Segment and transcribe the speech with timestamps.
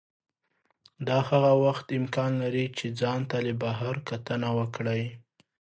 [1.07, 5.03] دا هغه وخت امکان لري چې ځان ته له بهر کتنه وکړئ.